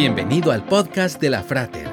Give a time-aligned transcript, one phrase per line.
[0.00, 1.88] Bienvenido al podcast de la Frater,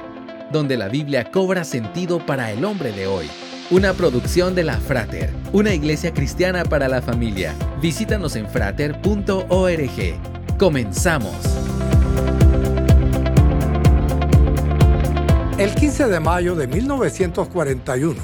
[0.52, 3.26] donde la Biblia cobra sentido para el hombre de hoy.
[3.72, 7.56] Una producción de la Frater, una iglesia cristiana para la familia.
[7.82, 9.90] Visítanos en frater.org.
[10.60, 11.34] Comenzamos.
[15.58, 18.22] El 15 de mayo de 1941,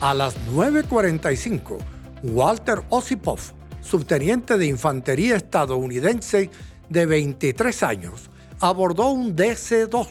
[0.00, 1.76] a las 9.45,
[2.22, 3.40] Walter Osipov,
[3.82, 6.48] subteniente de infantería estadounidense
[6.88, 8.30] de 23 años,
[8.60, 10.06] abordó un DC-2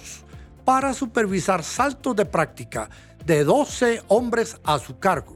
[0.63, 2.89] para supervisar saltos de práctica
[3.25, 5.35] de 12 hombres a su cargo.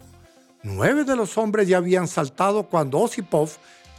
[0.64, 3.50] Nueve de los hombres ya habían saltado cuando Osipov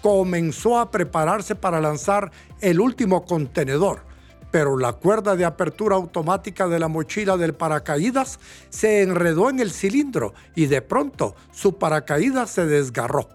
[0.01, 4.05] comenzó a prepararse para lanzar el último contenedor,
[4.51, 8.39] pero la cuerda de apertura automática de la mochila del paracaídas
[8.69, 13.29] se enredó en el cilindro y de pronto su paracaídas se desgarró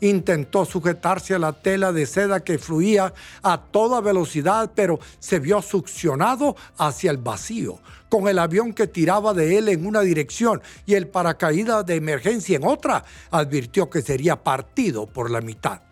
[0.00, 5.62] intentó sujetarse a la tela de seda que fluía a toda velocidad, pero se vio
[5.62, 10.94] succionado hacia el vacío, con el avión que tiraba de él en una dirección y
[10.94, 15.82] el paracaídas de emergencia en otra, advirtió que sería partido por la mitad.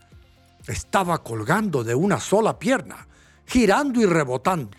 [0.67, 3.07] Estaba colgando de una sola pierna,
[3.47, 4.77] girando y rebotando.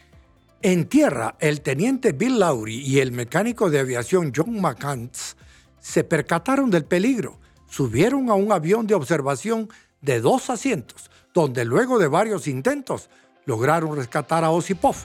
[0.62, 5.38] En tierra, el teniente Bill Lowry y el mecánico de aviación John McCants
[5.80, 7.40] se percataron del peligro
[7.70, 9.70] subieron a un avión de observación
[10.02, 13.10] de dos asientos, donde luego de varios intentos
[13.46, 14.96] lograron rescatar a Osipov,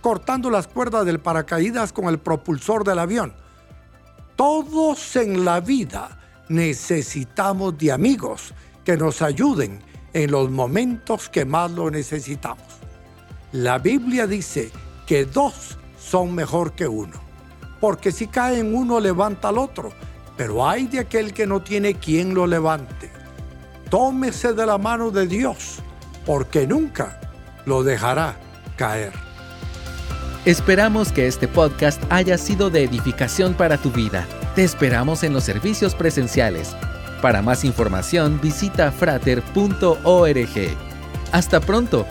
[0.00, 3.34] cortando las cuerdas del paracaídas con el propulsor del avión.
[4.36, 6.18] Todos en la vida
[6.48, 9.80] necesitamos de amigos que nos ayuden
[10.12, 12.64] en los momentos que más lo necesitamos.
[13.52, 14.70] La Biblia dice
[15.06, 17.20] que dos son mejor que uno,
[17.80, 19.92] porque si cae en uno levanta al otro
[20.36, 23.10] pero hay de aquel que no tiene quien lo levante.
[23.90, 25.80] Tómese de la mano de Dios,
[26.24, 27.20] porque nunca
[27.66, 28.36] lo dejará
[28.76, 29.12] caer.
[30.44, 34.26] Esperamos que este podcast haya sido de edificación para tu vida.
[34.56, 36.74] Te esperamos en los servicios presenciales.
[37.20, 40.48] Para más información visita frater.org.
[41.30, 42.06] Hasta pronto